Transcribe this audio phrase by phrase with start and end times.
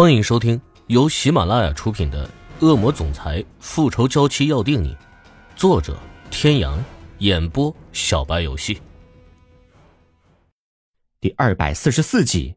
[0.00, 2.24] 欢迎收听由喜马拉雅出品的
[2.64, 4.94] 《恶魔总裁复仇娇妻要定你》，
[5.56, 5.98] 作者：
[6.30, 6.78] 天阳，
[7.18, 8.80] 演播：小白游戏。
[11.20, 12.54] 第二百四十四集，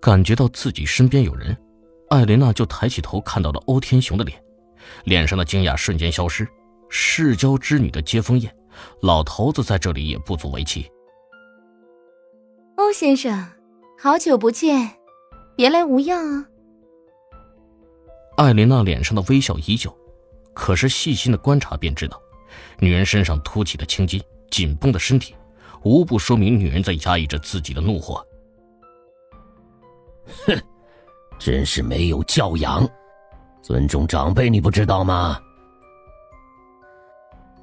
[0.00, 1.60] 感觉到自己身边有人，
[2.08, 4.40] 艾琳娜就抬起头，看到了欧天雄的脸，
[5.02, 6.46] 脸上的惊讶瞬间消失。
[6.88, 8.56] 世交之女的接风宴，
[9.02, 10.88] 老头子在这里也不足为奇。
[12.76, 13.44] 欧先生，
[13.98, 15.03] 好久不见。
[15.56, 16.48] 别来无恙啊！
[18.36, 19.96] 艾琳娜脸上的微笑依旧，
[20.52, 22.20] 可是细心的观察便知道，
[22.80, 25.34] 女人身上凸起的青筋、紧绷的身体，
[25.84, 28.26] 无不说明女人在压抑着自己的怒火。
[30.46, 30.60] 哼，
[31.38, 32.88] 真是没有教养，
[33.62, 35.40] 尊重长辈你不知道吗？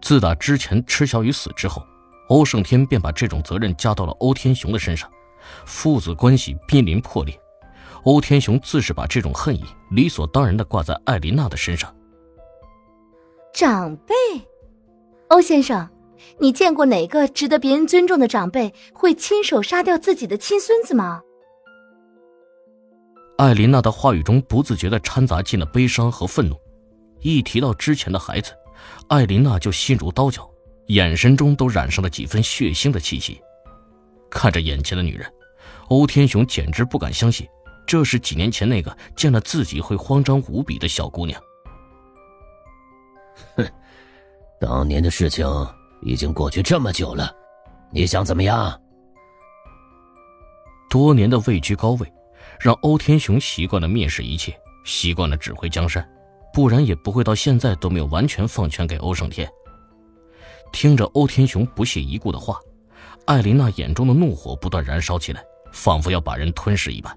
[0.00, 1.82] 自打之前池小雨死之后，
[2.28, 5.10] 欧胜天便把这种责任加到了欧天雄的身上，
[5.66, 7.38] 父子关系濒临破裂。
[8.04, 11.94] 欧天雄自是把这种恨意理所当然的挂在艾琳娜的身上。
[13.54, 14.14] 长辈，
[15.28, 15.88] 欧先生，
[16.38, 21.22] 你见过哪个值得别人尊重的长辈会亲手杀掉自己的亲孙子吗？
[23.38, 26.56] 艾琳娜的话语中不自觉的掺杂进了悲伤和愤怒，
[27.20, 28.52] 一提到之前的孩子，
[29.08, 30.48] 艾琳娜就心如刀绞，
[30.88, 33.40] 眼神中都染上了几分血腥的气息。
[34.30, 35.32] 看着眼前的女人，
[35.88, 37.48] 欧天雄简直不敢相信。
[37.86, 41.40] 这是几年前那个见了自己会慌张无比的小姑娘。
[43.56, 43.66] 哼，
[44.60, 45.46] 当年的事情
[46.02, 47.34] 已经过去这么久了，
[47.90, 48.80] 你想怎么样？
[50.88, 52.12] 多年的位居高位，
[52.60, 56.08] 让欧天雄习惯了蔑视一切，习惯了指挥江山，
[56.52, 59.50] 不然也不会到现在都没有完全放权给欧胜天。
[60.72, 62.58] 听着欧天雄不屑一顾的话，
[63.26, 67.16] 艾琳娜眼中的怒火不断燃烧起来，仿佛要把人吞噬一般。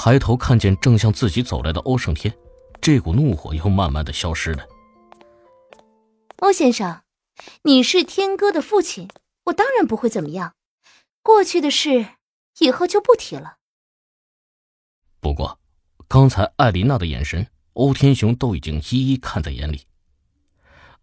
[0.00, 2.32] 抬头看见正向自己走来的欧胜天，
[2.80, 4.64] 这股怒火又慢慢的消失了。
[6.36, 7.02] 欧先生，
[7.64, 9.08] 你是天哥的父亲，
[9.46, 10.54] 我当然不会怎么样。
[11.20, 12.06] 过去的事，
[12.60, 13.56] 以后就不提了。
[15.18, 15.58] 不过，
[16.06, 19.82] 刚才艾琳娜的眼神，欧天雄都已经一一看在眼里。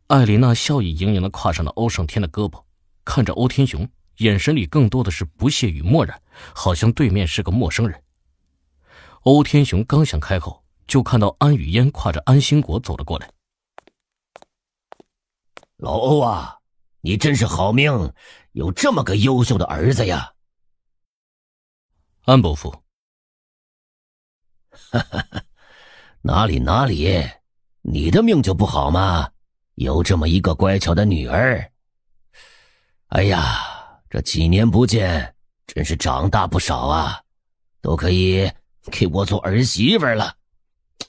[0.07, 2.63] 艾琳娜笑意盈盈的跨上了欧胜天的胳膊，
[3.03, 3.89] 看着欧天雄，
[4.19, 6.21] 眼神里更多的是不屑与漠然，
[6.53, 8.01] 好像对面是个陌生人。
[9.25, 13.27] 欧天雄刚想开口，就看到安雨嫣挎着安兴国走了过来。
[15.77, 16.59] 老欧啊，
[17.01, 18.13] 你真是好命，
[18.51, 20.31] 有这么个优秀的儿子呀！
[22.25, 22.69] 安伯父，
[24.69, 25.25] 哈哈，
[26.21, 27.27] 哪里哪里，
[27.81, 29.31] 你的命就不好吗？
[29.73, 31.71] 有这么一个乖巧的女儿。
[33.07, 35.35] 哎呀，这几年不见，
[35.65, 37.23] 真是长大不少啊，
[37.81, 38.47] 都可以。
[38.91, 40.33] 给我做儿媳妇了，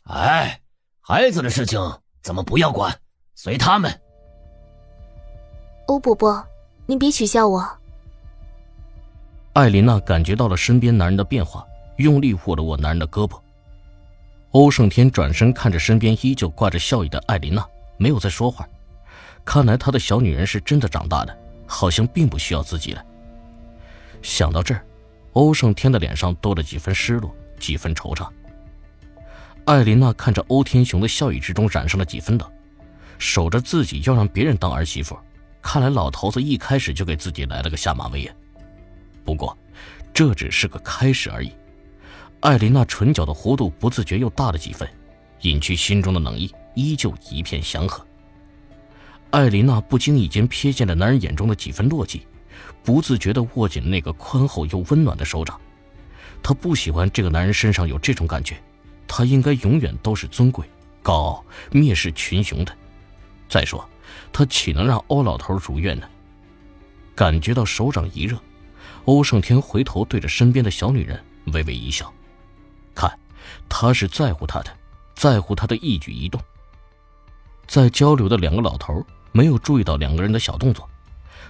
[0.05, 0.61] 哎，
[1.01, 1.81] 孩子的事情
[2.23, 2.95] 咱们不要管，
[3.35, 4.01] 随他们。
[5.87, 6.45] 欧伯伯，
[6.87, 7.65] 您别取笑我。
[9.53, 11.67] 艾琳娜感觉到了身边男人的变化，
[11.97, 13.41] 用力握了握男人的胳膊。
[14.53, 17.67] 欧胜天转身看着身边依旧挂着笑意的艾琳娜，
[17.99, 18.67] 没有再说话。
[19.45, 23.05] 看来他的小女人是真的长大了，好像并不需要自己了。
[24.23, 24.85] 想到这儿，
[25.35, 27.33] 欧胜天的脸上多了几分失落。
[27.59, 28.29] 几分惆怅。
[29.65, 32.49] 艾琳娜看着欧天雄的笑意之中染上了几分冷，
[33.19, 35.19] 守着自己要让别人当儿媳妇，
[35.61, 38.33] 看来老头子一开始就给自己来了个下马威呀。
[39.25, 39.59] 不过，
[40.15, 41.51] 这只是个开始而已。
[42.41, 44.89] 艾琳娜唇角的弧度不自觉又大了几分，
[45.41, 48.07] 隐去心中的冷意，依旧一片祥和。
[49.31, 52.21] 艾琳娜不经意间瞥见了男人眼中的几分落寂，
[52.85, 55.61] 不自觉地握紧那个宽厚又温暖的手掌。
[56.47, 58.57] 她不喜欢这个男人身上有这种感觉，
[59.09, 60.65] 他应该永远都是尊贵、
[61.03, 62.73] 高傲、蔑视群雄的。
[63.49, 63.85] 再说，
[64.33, 66.09] 他岂能让欧老头如愿呢？
[67.17, 68.39] 感觉到手掌一热，
[69.07, 72.15] 欧胜天回头对着身边的小女人微微一笑，
[72.95, 73.19] 看，
[73.69, 74.71] 他是在乎她的，
[75.17, 76.41] 在乎她的一举一动。
[77.67, 80.89] 在交流的两个老头没有注意到两个人的小动作，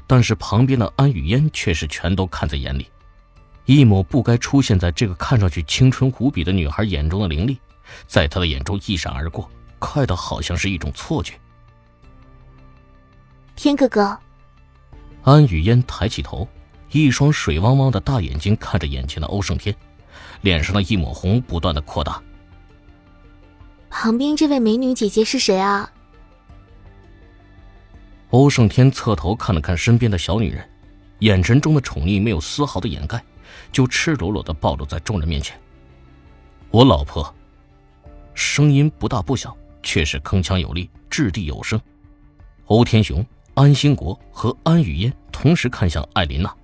[0.07, 2.89] 但是旁边的安雨嫣却是全都看在眼里。
[3.67, 7.59] 一抹不该出现在这个看上去青春无比的女孩眼中的凌厉，
[8.07, 11.35] 在他的眼中一闪而过，快的好像是一种错觉。
[13.57, 14.17] 天哥哥，
[15.25, 16.49] 安雨嫣抬起头，
[16.93, 19.75] 一双水汪汪的大眼睛看着眼前的欧胜天，
[20.43, 22.23] 脸上的一抹红不断的扩大。
[23.91, 25.91] 旁边这位美女姐姐是谁啊？
[28.31, 30.69] 欧胜天侧头看了看身边的小女人，
[31.21, 33.21] 眼神中的宠溺没有丝毫的掩盖。
[33.73, 35.59] 就赤裸裸的暴露在众人面前。
[36.71, 37.33] 我老婆。”
[38.35, 41.81] 声音不大不小，却是铿锵有力，掷地有声。
[42.67, 46.55] 欧天雄、安兴国和安雨嫣同时看向艾琳娜，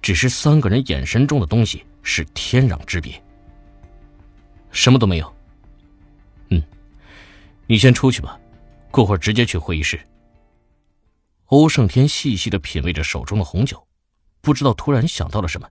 [0.00, 3.22] 只是三个人眼神中的东西是天壤之别。
[4.70, 5.34] 什么都没有。
[6.48, 6.62] 嗯，
[7.66, 8.40] 你先出去吧，
[8.90, 10.00] 过会儿直接去会议室。
[11.48, 13.86] 欧胜天细细的品味着手中的红酒，
[14.40, 15.68] 不知道突然想到了什么，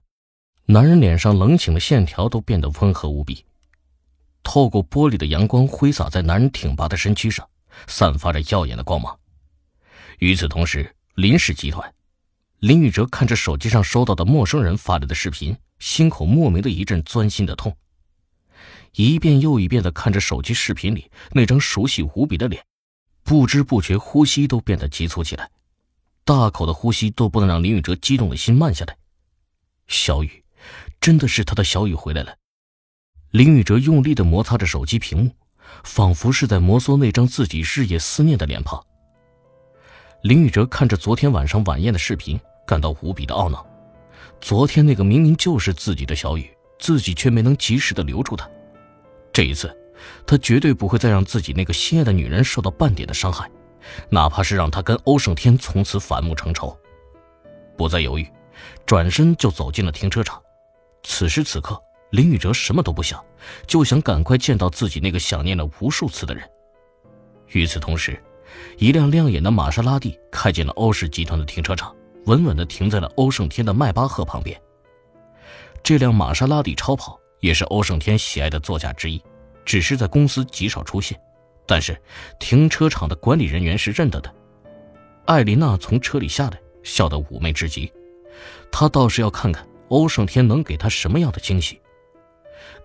[0.72, 3.44] 男人脸上冷清的线条都变得温和无比。
[4.42, 7.46] 透过玻璃的阳光挥洒在男人挺拔的身躯上，
[7.86, 9.14] 散发着耀眼的光芒。
[10.18, 11.92] 与此同时，林氏集团，
[12.60, 17.76] 林宇哲看着手机上收到的陌生人发来的视频，心口莫名的一阵钻心的痛。
[18.94, 22.64] 一遍又一遍的看着手机视频里那张熟悉无比的脸，
[23.22, 25.50] 不知不觉呼吸都变得急促起来，
[26.24, 28.96] 大口的呼吸都不能让林宇哲激动的心慢下来。
[29.86, 30.41] 小雨，
[31.02, 32.34] 真的是他的小雨回来了。
[33.32, 35.30] 林宇哲用力的摩擦着手机屏幕，
[35.82, 38.80] 仿佛是在摩挲那张自己日夜思念的脸庞。
[40.22, 43.66] 林宇哲看着昨天晚上晚宴的视频，感到无比的懊恼。
[44.40, 48.48] 昨天那个明明就是自己的小雨，自己却没能及时的留住她。
[49.32, 49.76] 这一次，
[50.24, 53.50] 他绝对不会再让自己那个心爱的女人受到半点的伤害，
[54.08, 56.76] 哪怕是让她跟欧胜天从此反目成仇。
[57.76, 58.28] 不再犹豫，
[58.86, 60.40] 转身就走进了停车场。
[61.02, 61.80] 此时此刻。
[62.10, 63.24] 林宇哲什么都不想，
[63.66, 66.46] 就想赶快见到自己那个想念了无数次的人。
[67.52, 68.22] 与此同时，
[68.76, 71.96] 一辆亮眼的玛莎拉蒂开进了欧氏集团的停车场，
[72.26, 74.60] 稳稳地停在了欧胜天的迈巴赫旁边。
[75.82, 79.18] 这辆玛莎拉蒂超跑也是欧胜天喜爱的座驾之一，
[79.64, 81.18] 只是在公司极少出现，
[81.66, 81.98] 但是
[82.38, 84.30] 停车场的管理人员是认得的。
[85.24, 87.90] 艾琳娜从车里下来，笑得妩媚至极，
[88.70, 91.78] 她倒是要看看欧胜天能给她什么样的惊喜。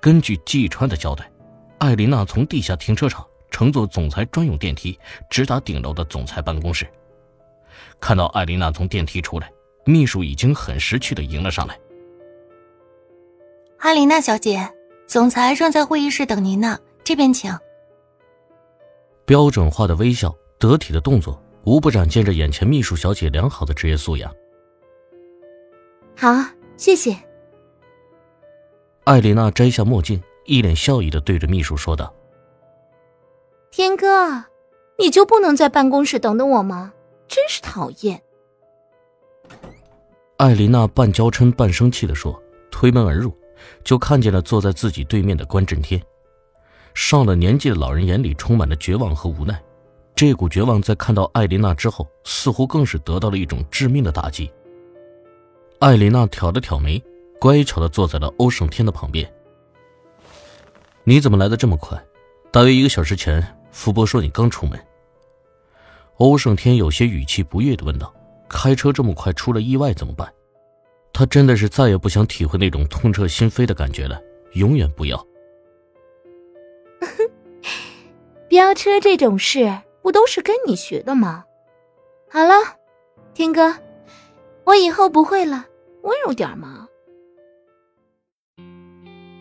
[0.01, 1.31] 根据季川的交代，
[1.79, 4.99] 艾琳娜从地下停车场乘坐总裁专用电梯
[5.29, 6.85] 直达顶楼的总裁办公室。
[7.99, 9.49] 看到艾琳娜从电梯出来，
[9.85, 11.79] 秘书已经很识趣的迎了上来。
[13.79, 14.69] 艾琳娜小姐，
[15.07, 17.57] 总裁正在会议室等您呢，这边请。
[19.25, 24.33] 标准化的微笑，得体的动作，无不展现着眼前秘书小姐良好的职业素养。
[26.15, 26.33] 好，
[26.77, 27.17] 谢谢。
[29.03, 32.13] 艾琳娜摘下墨镜，一脸笑意的对着秘书说道
[33.71, 34.45] ：“天哥，
[34.99, 36.93] 你就不能在办公室等等我吗？
[37.27, 38.21] 真是讨厌。”
[40.37, 42.39] 艾琳娜半娇嗔半生气的说，
[42.69, 43.35] 推门而入，
[43.83, 45.99] 就看见了坐在自己对面的关震天。
[46.93, 49.59] 上了年纪的老人眼里充满了绝望和无奈，
[50.15, 54.51] 这股绝望在看到艾琳娜之后，似乎更是得到了一种致命的打击。
[55.79, 57.01] 艾琳娜挑了挑眉。
[57.39, 59.31] 乖巧的坐在了欧胜天的旁边。
[61.03, 61.95] 你怎么来的这么快？
[62.51, 64.79] 大约一个小时前，福伯说你刚出门。
[66.17, 68.11] 欧胜天有些语气不悦的问道
[68.49, 70.27] ：“开车这么快，出了意外怎么办？”
[71.13, 74.19] 他真的是再也不想体会那种痛彻心扉的感觉了，
[74.53, 75.27] 永远不要。
[78.49, 79.71] 飙车这种事，
[80.01, 81.45] 不都是跟你学的吗？
[82.31, 82.53] 好了，
[83.35, 83.75] 天哥，
[84.67, 85.65] 我以后不会了，
[86.03, 86.85] 温柔点嘛。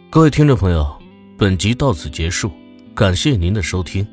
[0.08, 0.87] 各位听众朋友，
[1.37, 2.48] 本集到此结束，
[2.94, 4.06] 感谢您的收听。